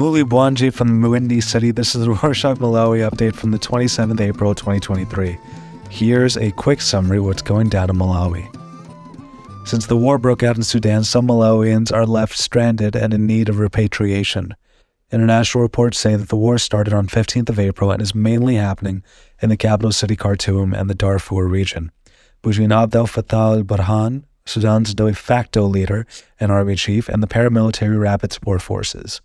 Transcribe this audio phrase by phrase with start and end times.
[0.00, 1.72] Muli Bwanji from Windy City.
[1.72, 5.36] This is the Rorshok Malawi update from the 27th April 2023.
[5.90, 8.48] Here's a quick summary of what's going down in Malawi.
[9.68, 13.50] Since the war broke out in Sudan, some Malawians are left stranded and in need
[13.50, 14.54] of repatriation.
[15.12, 19.02] International reports say that the war started on 15th of April and is mainly happening
[19.42, 21.92] in the capital city Khartoum and the Darfur region.
[22.40, 26.06] Between Abdel Fattah al-Burhan, Sudan's de facto leader
[26.40, 29.20] and army chief, and the paramilitary rapid support forces.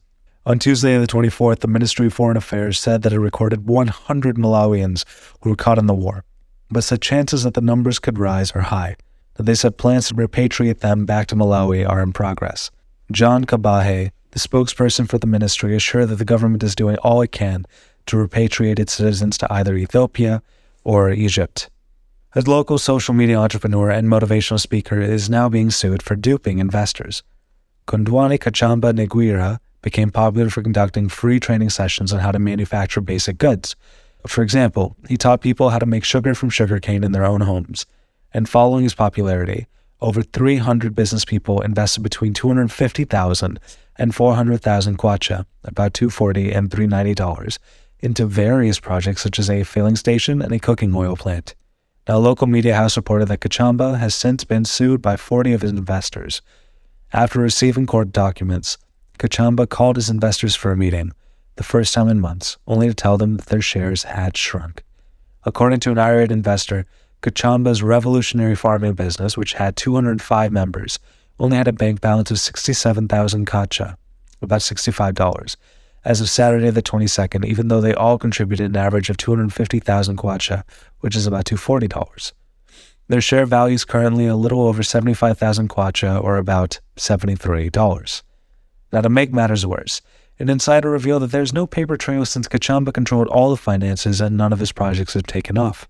[0.48, 5.04] On Tuesday, the 24th, the Ministry of Foreign Affairs said that it recorded 100 Malawians
[5.41, 6.23] who were caught in the war,
[6.70, 8.95] but said chances that the numbers could rise are high.
[9.35, 12.70] That they said plans to repatriate them back to Malawi are in progress.
[13.12, 17.32] John Kabahe, the spokesperson for the ministry, assured that the government is doing all it
[17.32, 17.66] can
[18.05, 20.43] to repatriate its citizens to either Ethiopia
[20.84, 21.71] or Egypt.
[22.35, 27.24] A local social media entrepreneur and motivational speaker is now being sued for duping investors.
[27.87, 33.38] Kondwani Kachamba Ngwira, became popular for conducting free training sessions on how to manufacture basic
[33.38, 33.76] goods.
[34.26, 37.86] For example, he taught people how to make sugar from sugarcane in their own homes.
[38.34, 39.68] And following his popularity,
[40.02, 43.60] over 300 business people invested between 250,000
[43.98, 47.60] and 400,000 kwacha, about 240 and 390 dollars,
[47.99, 51.54] into various projects such as a filling station and a cooking oil plant.
[52.08, 55.62] Now, a local media house reported that Kachamba has since been sued by 40 of
[55.62, 56.42] his investors.
[57.14, 58.80] After receiving court documents,
[59.18, 61.12] Kachamba called his investors for a meeting,
[61.55, 64.84] the first time in months, only to tell them that their shares had shrunk.
[65.44, 66.85] According to an irate investor,
[67.22, 71.00] Kachamba's revolutionary farming business, which had 205 members,
[71.40, 73.96] only had a bank balance of 67,000 kwacha,
[74.41, 75.56] about $65,
[76.03, 80.63] as of Saturday the 22nd, even though they all contributed an average of 250,000 kwacha,
[81.00, 82.34] which is about $240.
[83.08, 88.24] Their share value is currently a little over 75,000 kwacha, or about $73.
[88.96, 90.02] Now, to make matters worse,
[90.40, 94.38] an insider revealed that there's no paper trail since Kachamba controlled all the finances and
[94.38, 95.86] none of his projects have taken off.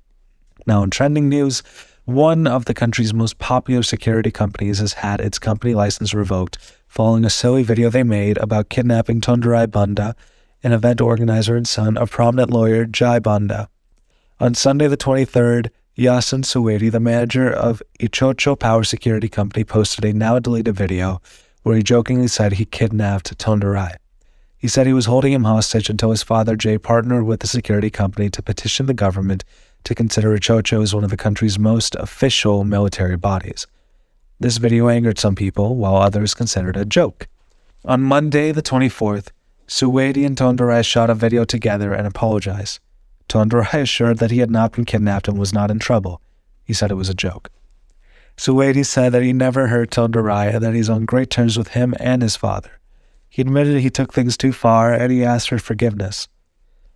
[0.65, 1.61] Now, in trending news,
[2.05, 6.57] one of the country's most popular security companies has had its company license revoked
[6.87, 10.15] following a silly video they made about kidnapping Tondorai Banda,
[10.63, 13.69] an event organizer and son of prominent lawyer Jai Banda.
[14.39, 20.11] On Sunday, the 23rd, Yasin Suwedi, the manager of Ichocho Power Security Company, posted a
[20.11, 21.21] now deleted video
[21.65, 23.95] where he jokingly said he kidnapped Tondorai.
[24.55, 27.89] He said he was holding him hostage until his father Jay partnered with the security
[27.89, 29.43] company to petition the government
[29.83, 33.65] to consider Ichocho as one of the country's most official military bodies.
[34.39, 37.27] This video angered some people, while others considered it a joke.
[37.83, 39.29] On Monday, the 24th,
[39.67, 42.79] Suwedi and Tondorai shot a video together and apologized.
[43.27, 46.21] Tondorai assured that he had not been kidnapped and was not in trouble.
[46.63, 47.49] He said it was a joke.
[48.37, 51.93] Suwedi said that he never hurt Tondorai and that he's on great terms with him
[51.99, 52.71] and his father.
[53.29, 56.27] He admitted he took things too far and he asked for forgiveness.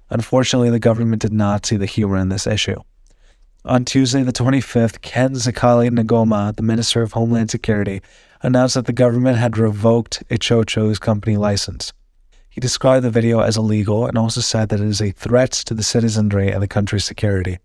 [0.10, 2.82] Unfortunately, the government did not see the humor in this issue.
[3.66, 8.02] On Tuesday, the 25th, Ken Zikhale Ng'oma, the Minister of Homeland Security,
[8.42, 11.94] announced that the government had revoked Ichocho's company license.
[12.50, 15.74] He described the video as illegal and also said that it is a threat to
[15.74, 17.60] the citizenry and the country's security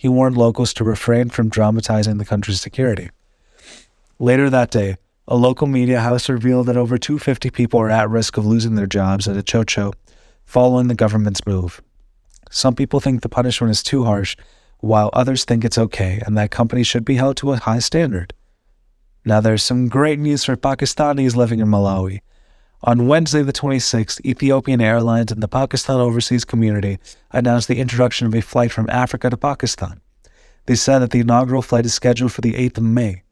[0.00, 3.10] he warned locals to refrain from dramatizing the country's security.
[4.18, 4.96] Later that day,
[5.28, 8.86] a local media house revealed that over 250 people are at risk of losing their
[8.86, 9.92] jobs at Ichocho
[10.46, 11.82] following the government's move.
[12.50, 14.38] Some people think the punishment is too harsh,
[14.78, 18.32] while others think it's okay and that companies should be held to a high standard.
[19.26, 22.20] Now, there's some great news for Pakistanis living in Malawi.
[22.82, 26.98] On Wednesday, the 26th, Ethiopian Airlines and the Pakistan Overseas Community
[27.30, 30.00] announced the introduction of a flight from Africa to Pakistan.
[30.64, 33.22] They said that the inaugural flight is scheduled for the 8th of May.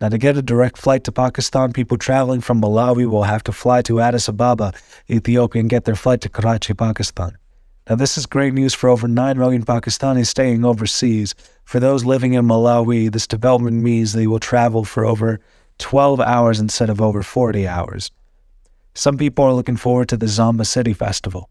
[0.00, 3.52] Now, to get a direct flight to Pakistan, people traveling from Malawi will have to
[3.52, 4.72] fly to Addis Ababa,
[5.08, 7.38] Ethiopia, and get their flight to Karachi, Pakistan.
[7.88, 11.36] Now, this is great news for over 9 million Pakistanis staying overseas.
[11.64, 15.38] For those living in Malawi, this development means they will travel for over
[15.78, 18.10] 12 hours instead of over 40 hours.
[18.96, 21.50] Some people are looking forward to the Zomba City Festival.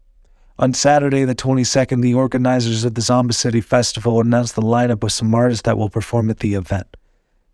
[0.58, 5.12] On Saturday, the 22nd, the organizers of the Zomba City Festival announced the lineup of
[5.12, 6.96] some artists that will perform at the event.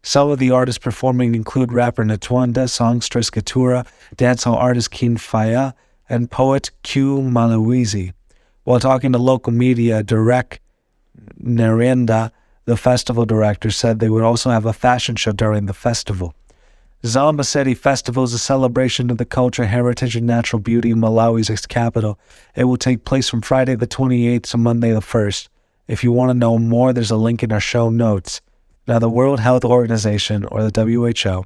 [0.02, 3.86] Some of the artists performing include rapper Natwanda, songstress Katura,
[4.16, 5.74] dancehall artist Keen Faya,
[6.08, 8.14] and poet Q Malawezi.
[8.64, 10.62] While talking to local media, Derek
[11.38, 12.30] Narenda,
[12.64, 16.34] the festival director, said they would also have a fashion show during the festival.
[17.02, 21.66] Zomba City Festival is a celebration of the culture, heritage, and natural beauty of Malawi's
[21.66, 22.16] capital.
[22.54, 25.48] It will take place from Friday the 28th to Monday the 1st.
[25.88, 28.40] If you want to know more, there's a link in our show notes.
[28.86, 31.44] Now, the World Health Organization, or the WHO,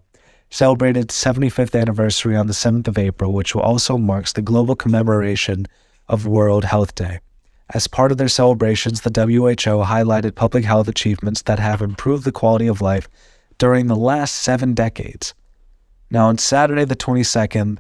[0.51, 5.65] celebrated its 75th anniversary on the 7th of April, which also marks the global commemoration
[6.07, 7.21] of World Health Day.
[7.73, 12.31] As part of their celebrations, the WHO highlighted public health achievements that have improved the
[12.31, 13.09] quality of life
[13.57, 15.33] during the last seven decades.
[16.11, 17.79] Now, on Saturday, the 22nd,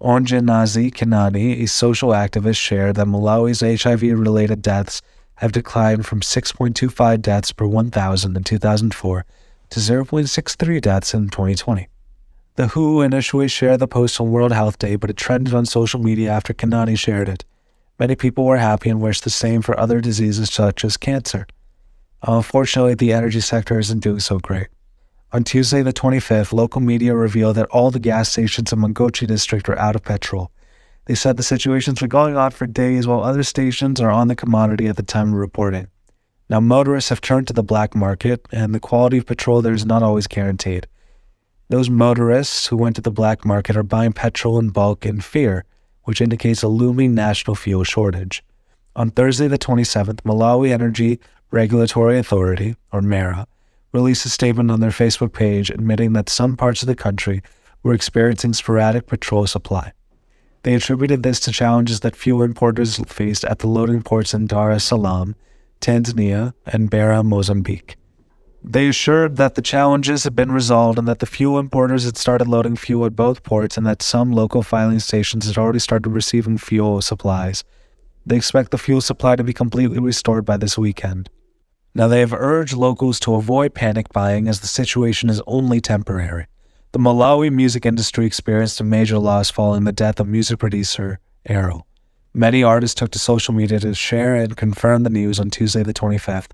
[0.00, 5.00] Ongenazi Kinani, a social activist, shared that Malawi's HIV related deaths
[5.36, 9.24] have declined from 6.25 deaths per 1,000 in 2004
[9.70, 11.88] to 0.63 deaths in 2020.
[12.56, 16.00] The WHO initially shared the post on World Health Day, but it trended on social
[16.00, 17.44] media after Kinani shared it.
[17.98, 21.46] Many people were happy and wished the same for other diseases such as cancer.
[22.22, 24.68] Unfortunately, the energy sector isn't doing so great.
[25.34, 29.66] On Tuesday, the 25th, local media revealed that all the gas stations in Mangochi district
[29.66, 30.52] are out of petrol.
[31.06, 34.36] They said the situation's been going on for days while other stations are on the
[34.36, 35.88] commodity at the time of reporting.
[36.50, 39.86] Now, motorists have turned to the black market, and the quality of petrol there is
[39.86, 40.86] not always guaranteed.
[41.70, 45.64] Those motorists who went to the black market are buying petrol in bulk in fear,
[46.02, 48.44] which indicates a looming national fuel shortage.
[48.94, 51.18] On Thursday, the 27th, Malawi Energy
[51.50, 53.46] Regulatory Authority, or MERA,
[53.92, 57.42] released a statement on their Facebook page admitting that some parts of the country
[57.82, 59.92] were experiencing sporadic petrol supply.
[60.62, 64.70] They attributed this to challenges that fuel importers faced at the loading ports in Dar
[64.70, 65.34] es Salaam,
[65.80, 67.96] Tanzania, and Beira, Mozambique.
[68.64, 72.46] They assured that the challenges had been resolved and that the fuel importers had started
[72.46, 76.58] loading fuel at both ports and that some local filling stations had already started receiving
[76.58, 77.64] fuel supplies.
[78.24, 81.28] They expect the fuel supply to be completely restored by this weekend.
[81.94, 86.46] Now, they have urged locals to avoid panic buying as the situation is only temporary.
[86.92, 91.82] The Malawi music industry experienced a major loss following the death of music producer Eril.
[92.34, 95.92] Many artists took to social media to share and confirm the news on Tuesday, the
[95.92, 96.50] 25th,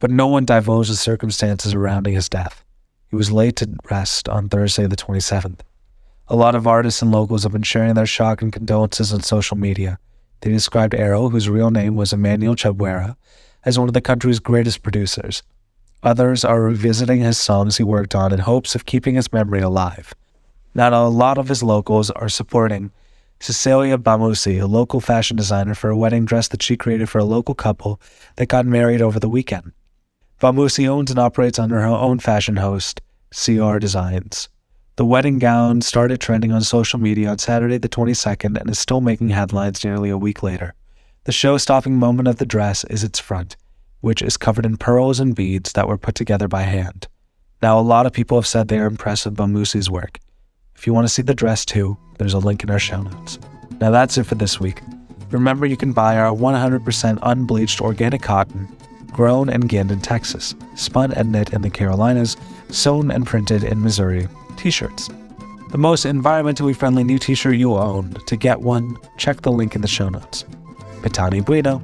[0.00, 2.64] but no one divulged the circumstances surrounding his death.
[3.08, 5.60] He was laid to rest on Thursday, the 27th.
[6.26, 9.56] A lot of artists and locals have been sharing their shock and condolences on social
[9.56, 9.98] media.
[10.40, 13.16] They described Eril, whose real name was Emmanuel Chebwera,
[13.64, 15.42] as one of the country's greatest producers.
[16.02, 20.14] Others are revisiting his songs he worked on in hopes of keeping his memory alive.
[20.74, 22.90] Now, a lot of his locals are supporting
[23.40, 27.24] Cecelia Bamusi, a local fashion designer, for a wedding dress that she created for a
[27.24, 28.00] local couple
[28.36, 29.72] that got married over the weekend.
[30.40, 33.00] Bamusi owns and operates under her own fashion host,
[33.32, 34.48] Ciar Designs.
[34.96, 39.00] The wedding gown started trending on social media on Saturday the 22nd and is still
[39.00, 40.74] making headlines nearly a week later.
[41.24, 43.54] The show stopping moment of the dress is its front,
[44.00, 47.08] which is covered in pearls and beads that were put together by hand.
[47.60, 50.18] Now, a lot of people have said they are impressed with Bamusi's work.
[50.74, 53.38] If you want to see the dress too, there's a link in our show notes.
[53.82, 54.80] Now, that's it for this week.
[55.30, 58.66] Remember, you can buy our 100% unbleached organic cotton,
[59.12, 62.38] grown and ginned in Texas, spun and knit in the Carolinas,
[62.70, 64.26] sewn and printed in Missouri
[64.56, 65.10] t shirts.
[65.70, 68.14] The most environmentally friendly new t shirt you'll own.
[68.26, 70.46] To get one, check the link in the show notes.
[71.02, 71.80] Petani Bueno.